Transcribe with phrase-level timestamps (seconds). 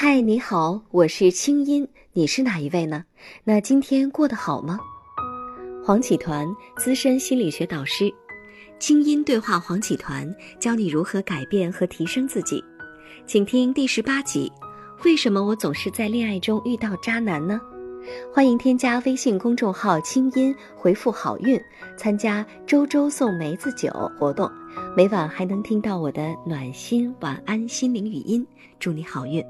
[0.00, 3.02] 嗨，你好，我是清音，你是哪一位呢？
[3.42, 4.78] 那今天过得好吗？
[5.84, 8.08] 黄启团，资深心理学导师，
[8.78, 12.62] 清音对话黄启团，教你如何改变和提升自己。
[13.26, 14.52] 请听第十八集：
[15.04, 17.60] 为什么我总是在恋爱中遇到渣男呢？
[18.32, 21.60] 欢迎添加微信公众号“清音”，回复“好运”，
[21.98, 24.48] 参加周周送梅子酒活动，
[24.96, 28.46] 每晚还能听到我的暖心晚安心灵语音，
[28.78, 29.44] 祝你好运。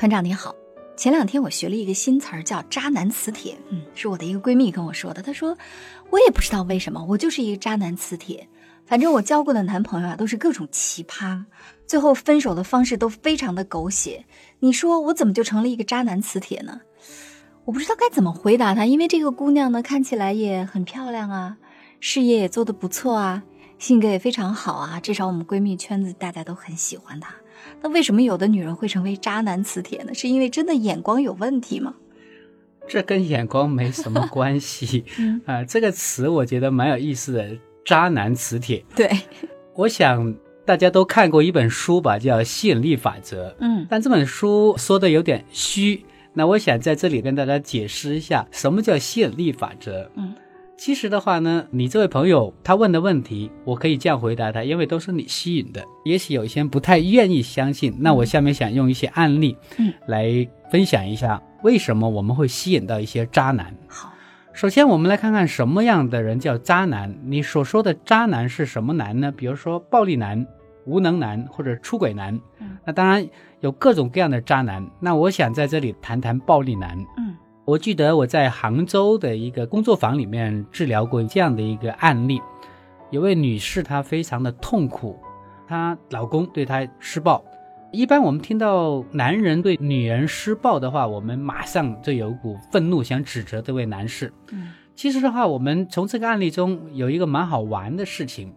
[0.00, 0.54] 团长你好，
[0.96, 3.58] 前两天我学了一个新词儿，叫“渣男磁铁”。
[3.68, 5.20] 嗯，是我的一个闺蜜跟我说的。
[5.20, 5.54] 她说，
[6.08, 8.48] 我也不知道为什么，我就是一个渣男磁铁。
[8.86, 11.44] 反正我交过的男朋友啊，都是各种奇葩，
[11.86, 14.24] 最后分手的方式都非常的狗血。
[14.60, 16.80] 你说我怎么就成了一个渣男磁铁呢？
[17.66, 21.58] 我不知道该怎么回答她，因为这个姑娘呢，看起来也很漂亮啊，
[22.00, 23.42] 事业也做得不错啊，
[23.78, 27.34] 性格也非常好啊，至少我们闺蜜圈子大家都很喜欢她。
[27.82, 30.14] 那为什么有的女人会成为渣男磁铁呢？
[30.14, 31.94] 是因为真的眼光有问题吗？
[32.88, 35.04] 这跟眼光没什么关系。
[35.46, 37.48] 啊，这个词我觉得蛮有意思的
[37.84, 38.84] ，“渣男磁铁”。
[38.96, 39.08] 对，
[39.74, 43.50] 我想大家都看过一本书吧，叫《吸引力法则》。
[43.60, 46.04] 嗯，但这本书说的有点虚。
[46.32, 50.10] 那我想在这里跟大家解释一下，什么叫吸引力法则？
[50.16, 50.34] 嗯。
[50.80, 55.84] 其实的话呢，你这位朋友他问的问题，我可以这样回答他，因为都是你吸引的。
[56.06, 60.26] 也许有一些人不太愿意相信，那我下面想用一些案例，嗯，来
[60.70, 63.76] 分享一下为什么我们会吸引到一些渣男。
[63.88, 64.10] 好，
[64.54, 67.14] 首先我们来看看什么样的人叫渣男。
[67.26, 69.30] 你所说的渣男是什么男呢？
[69.30, 70.46] 比如说暴力男、
[70.86, 72.34] 无能男或者出轨男。
[72.58, 73.28] 嗯，那当然
[73.60, 74.82] 有各种各样的渣男。
[74.98, 76.96] 那我想在这里谈谈暴力男。
[77.70, 77.72] 嗯。
[77.72, 82.40] 我记得我在杭州的一个工作坊里面治疗过这样的一个案例，
[83.10, 85.18] 有位女士她非常的痛苦，
[85.68, 87.44] 她老公对她施暴。
[87.92, 94.32] 一般我们听到男人对女人施暴的话，我们马上就有股愤怒想指责这位男士。
[94.52, 98.52] 嗯，其实的话，我们从这个案例中有一个蛮好玩的事情，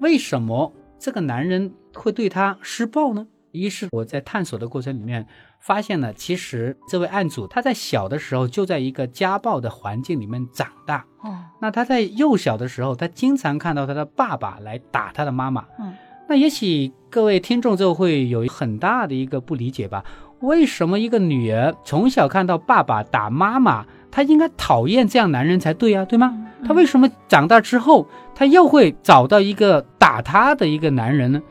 [0.00, 3.26] 为什么这个男人会对她施暴呢？
[3.56, 5.26] 一是我在探索的过程里面。
[5.58, 11.04] 发现了，其实这位案主他在小的时候就在一个家暴的环境里面长大。
[11.22, 15.64] 哦，那他在幼小的时候，他经常看到他的爸爸来打他的妈妈。
[15.80, 15.92] 嗯，
[16.28, 20.04] 那也许各位听众就会有很大的一个不理解吧？
[20.38, 26.46] 为什么一个女儿从小看到爸爸打妈妈，她应该讨厌这样男人才对呀，对吗？
[26.64, 28.06] 她为什么长大之后，
[28.36, 31.42] 她又会找到一个打她的一个男人呢？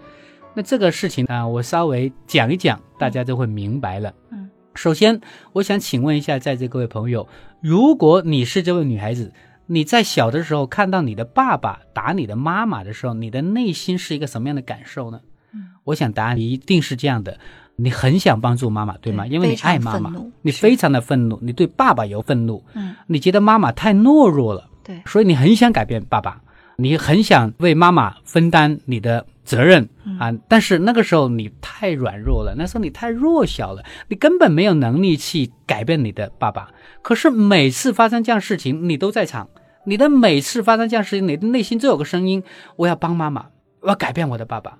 [0.56, 4.14] 那这个事情啊，我稍微讲一讲，大家就会明白了。
[4.32, 5.20] 嗯，首先，
[5.52, 7.28] 我想请问一下在座各位朋友，
[7.62, 9.34] 如果你是这位女孩子，
[9.68, 15.20] 你在小的时候看到你的爸爸打你的妈妈的时候，你的内心是一个什么样的感受呢？
[15.54, 17.38] 嗯，我想答案一定是这样的：
[17.76, 19.28] 你很想帮助妈妈，对吗？
[19.28, 22.64] 因为你爱妈妈，你非常的愤怒，你对爸爸有愤怒。
[22.76, 26.42] 嗯，你觉得妈妈太懦弱了，对，所以你很想改变爸爸，
[26.78, 29.25] 你很想为妈妈分担你的。
[29.46, 29.88] 责任
[30.19, 30.34] 啊！
[30.50, 36.72] 但是那个时候你太软弱了，那时候你太弱小了，你根本没有能力去改变你的爸爸。
[37.03, 39.47] 可是每次发生这样事情，你都在场。
[39.86, 42.41] 你的每次发生这样事情，你的内心都有个声音：
[42.75, 43.50] 我要帮妈妈，
[43.81, 44.80] 我要改变我的爸爸。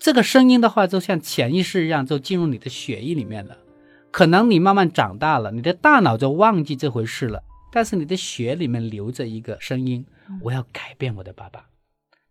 [0.00, 3.56] 这个声音的话，就像潜意识一样，就进入你的血液里面了。
[4.10, 10.04] 可能你慢慢长大了，你的大脑就忘记这回事了，但是你的血里面流着一个声音：
[10.42, 11.64] 我要改变我的爸爸。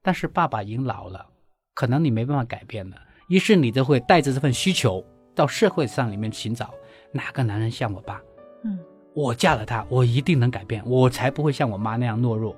[0.01, 1.27] 但是爸爸已经老了。
[1.73, 2.95] 可能你没办法改变了，
[3.27, 6.73] 于是你就会带着这份需求到社会上里面寻找
[7.11, 8.21] 哪个男人像我爸，
[8.63, 8.79] 嗯，
[9.13, 12.55] 我嫁了他，我一定能改变，我才不会像我妈那样懦弱。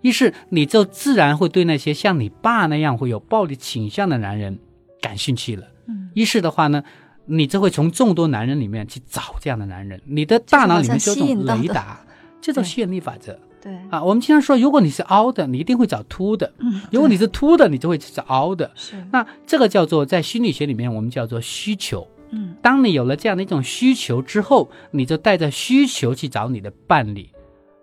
[0.00, 4.58] 于是你就自然会对那些像你爸那样会有暴力倾向的男人
[5.00, 5.68] 感兴趣了。
[5.86, 6.82] 嗯，于是的话呢，
[7.26, 12.04] 你就会从众多男人里面去找这样的男人，你的大脑里面就有种雷达，
[12.46, 13.36] 这叫吸引力法则。
[13.60, 18.70] 对啊，我们经常说，如果你是凹的，你一定会找凸的；嗯， 如果你是凸的，你就会找凹的。
[18.76, 22.06] 是，那这个叫做在心理学里面，我们叫做需求。
[22.30, 27.28] 嗯，当你有了这样的一种需求之后，你就带着需求去找你的伴侣，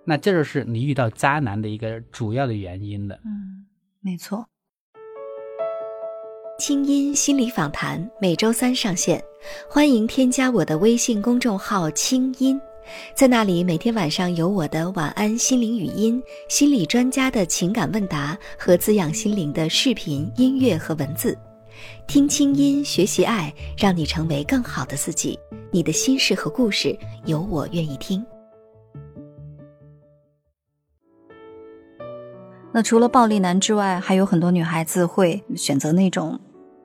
[0.06, 3.18] 那这就是你遇到渣男的一个主要的原因了。
[3.26, 3.66] 嗯，
[4.00, 4.46] 没错。
[6.60, 9.22] 清音心理访谈每周三上线，
[9.70, 12.58] 欢迎添加我的微信公众号“清音”。
[13.16, 21.38] 在那里，每天晚上有我的晚安心灵语音、心理专家的情感问答和滋养心灵的视频、音乐和文字。
[22.08, 25.40] 听清音，学习爱，让你成为更好的自己。
[25.72, 28.24] 你的心事和故事，有我愿意听。
[32.72, 36.40] 那除了暴力男之外，还有很多女孩子会选择那种，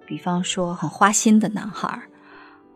[0.07, 2.01] 比方说很花心的男孩，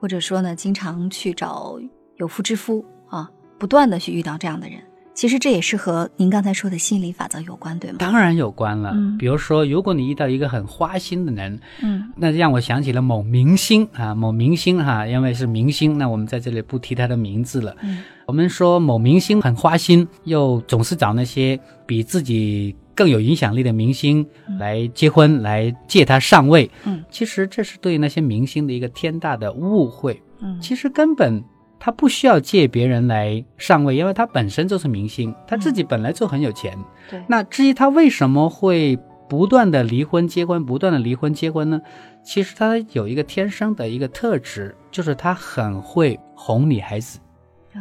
[0.00, 1.78] 或者说呢，经常去找
[2.16, 4.78] 有妇之夫啊，不断的去遇到这样的人。
[5.14, 7.98] 其实这也是和您刚才说的心理法则有关，对吗？
[8.00, 8.92] 当然有关了。
[8.94, 17.76] 嗯比如说，如果你遇到一个很花心的人，嗯那让我想起了某明星啊，某明星哈、因为是明星，那我们在这里不提他的名字了。
[17.82, 24.26] 嗯我们说某明星很花心，又总是找那些比自己更有影响力的明星
[24.58, 26.70] 来结婚，来借他上位。
[26.84, 30.18] 嗯其实这是对那些明星的一个天大的误会。
[30.40, 31.44] 嗯其实根本
[31.84, 36.78] 他不需要借别人来上位，因为他本身就是明星，他自己本来就很有钱。
[37.10, 38.96] 对那至于他为什么会
[39.28, 41.80] 不断的离婚结婚，不断的离婚结婚呢？
[42.22, 47.18] 其实他有一个天生的一个特质，就是他很会哄女孩子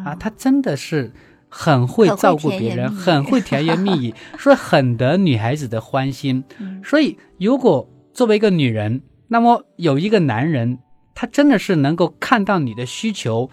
[0.03, 1.11] 啊，他真的是。
[1.53, 6.41] 很会照顾别人，很会甜言蜜语，所以 很得女孩子的欢心。
[6.59, 10.79] 嗯所以，如果作为一个女人，那么有一个男人，
[11.13, 13.49] 他真的是能够看到你的需求，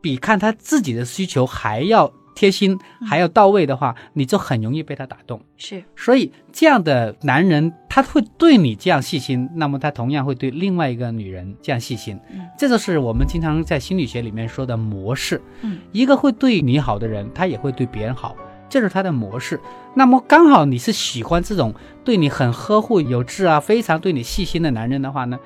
[0.00, 5.40] 比看他自己的需求还要贴心，还要到位的话，你就很容易被他打动。
[5.56, 12.18] 是所以，这样的男人他会对你这样细心，那么他同样会对另外一个女人这样细心。
[12.32, 15.40] 嗯这就是我们经常在心理学里面说的模式。
[15.62, 18.34] 嗯一个会对你好的人，他也会对别人好，
[18.70, 19.60] 这是他的模式。
[19.94, 21.74] 那么刚好你是喜欢这种
[22.04, 25.38] 对你很呵护有致啊，非常对你细心的男人的话呢，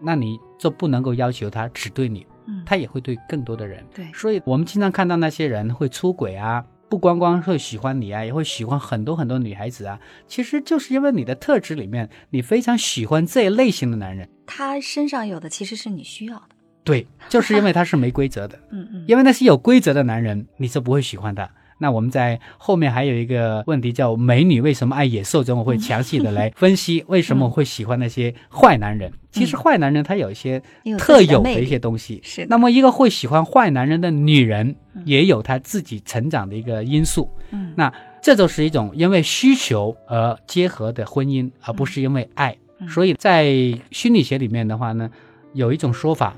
[0.00, 3.84] 那你就不能够要求他只对你，嗯他也会对更多的人。
[3.94, 9.98] 对所以我们经常看到那些人会出轨啊，不光光会喜欢你啊，也会喜欢很多很多女孩子啊。
[10.26, 14.28] 其实就是因为你的特质里面，你非常喜欢这一类型的男人。
[14.46, 16.48] 他身上有的其实是你需要的。
[16.84, 18.56] 对，就是因为他是没规则的。
[18.70, 21.50] 嗯嗯因为那些有规则的男人，你是不会喜欢的。
[21.78, 29.12] 那我们在后面还有一个问题叫“美女为什么爱野兽”中，我会详细的来分析为什么会喜欢那些坏男人。
[29.30, 30.62] 其实坏男人他有一些
[30.98, 32.20] 特有的一些东西。
[32.22, 37.30] 是那么一个会喜欢坏男人的女人，也有她自己成长的一个因素。
[37.50, 42.56] 嗯那这就是一种因为需求而结合的婚姻，而不是因为爱。
[42.80, 43.46] 嗯所以在
[43.90, 45.10] 心理学里面的话呢，
[45.52, 46.34] 有一种说法，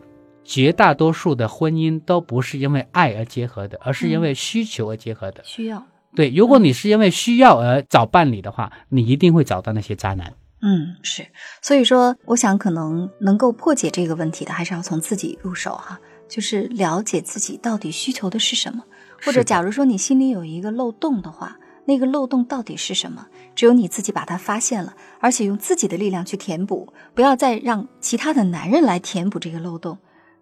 [0.50, 5.42] 绝大多数的婚姻都不是因为爱而结合的，而是因为需求而结合的。
[5.44, 5.86] 需要。
[6.16, 10.32] 对，如果你是因为需要而找伴侣的话，你一定会找到那些渣男。
[10.62, 11.26] 嗯，是，
[11.60, 16.00] 所以说，我想可能能够破解这个问题的，还是要从自己入手哈，
[16.30, 18.82] 就是了解自己到底需求的是什么，
[19.22, 23.26] 或者假如说你心里有一个漏洞的话，那个漏洞到底是什么？
[23.54, 29.98] 只有你自己把它发现了，而且用自己的力量去填补，不要再让其他的男人来填补这个漏洞。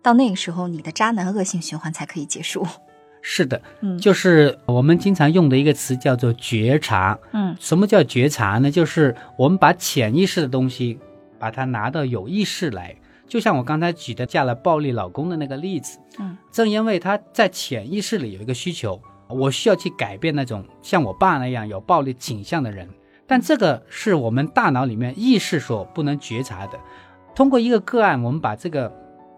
[0.07, 2.65] 到那个时候，你的渣男恶性循环才可以结束。
[3.21, 7.19] 是的，嗯就是我们经常用的一个词叫做觉察。
[7.33, 8.71] 嗯什么叫觉察呢？
[8.71, 11.01] 就是我们把潜意识的东西，
[11.41, 12.95] 把它拿到有意识来。
[13.27, 22.89] 就像我刚才举的嫁了暴力老公的那个例子，嗯，正因为他在潜意识里有一个需求，我需要去改变那种像我爸那样有暴力倾向的人，
[23.27, 26.79] 但这个是我们大脑里面意识所不能觉察的。
[27.35, 28.89] 通过一个个案，我们把这个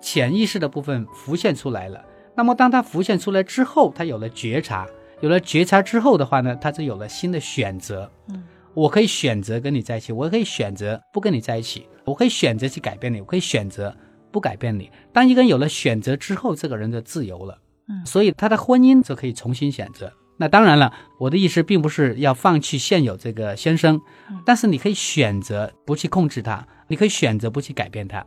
[0.00, 2.04] 潜意识的部分浮现出来了。
[2.34, 4.86] 那么当它浮现出来之后，他有了觉察，
[5.20, 8.10] 有了觉察之后的话呢，他就有了新的选择。
[8.28, 13.92] 嗯，我可以选择跟你在一起，我可以选择不跟你在一起，我可以选择去改变你，我可以选择
[14.30, 14.90] 不改变你。
[15.12, 17.58] 当一个人有了选择之后，这个人就自由了。
[17.88, 20.12] 嗯所以他的婚姻就可以重新选择。
[20.36, 24.00] 那当然了，我的意思并不是要放弃现有这个先生，
[24.46, 28.24] 但是你可以选择不去控制他，你可以选择不去改变他。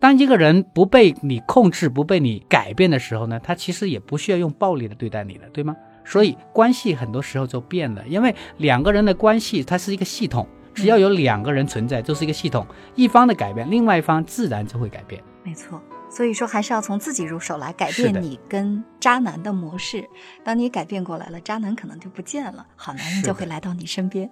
[0.00, 5.76] 当一个人不被你控制、不被你改变的时候呢，他其实也不需要用暴力的对待你了，对吗？
[6.04, 15.22] 所以关系很多时候就变了，因为两个人的关系它是一个系统，只要有两个人存在，就是一个系统，一方的改变，另外一方自然就会改变。
[15.44, 15.80] 没错，
[16.10, 20.02] 所以说还是要从自己入手来改变你跟渣男的模式。
[20.42, 24.28] 当你改变过来了，渣男可能就不见了，好男人就会来到你身边。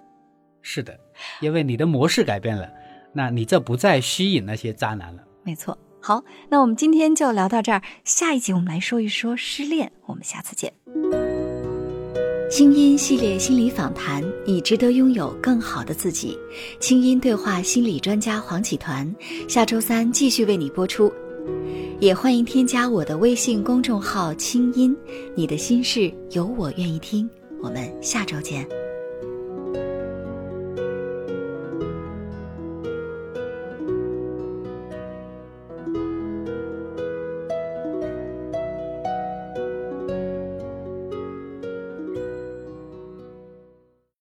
[0.63, 0.99] 是的，
[1.39, 2.67] 因为你的模式改变了，
[3.13, 5.23] 那你就不再吸引那些渣男了。
[5.43, 5.77] 没错。
[6.01, 9.91] 好，那我们今天就聊到这儿，下一集我们来说一说失恋。
[10.05, 10.73] 我们下次见。
[12.49, 16.37] 清音系列心理访谈，你值得拥有更好的自己。
[16.79, 19.13] 清音对话心理专家黄启团，
[19.47, 21.11] 下周三继续为你播出。
[21.99, 24.95] 也欢迎添加我的微信公众号“清音”，
[25.35, 27.29] 你的心事有我愿意听。
[27.61, 28.65] 我们下周见。